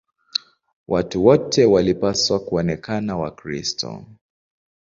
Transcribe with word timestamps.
Watu 0.87 1.25
wote 1.25 1.65
walipaswa 1.65 2.39
kuonekana 2.39 3.17
Wakristo. 3.17 4.05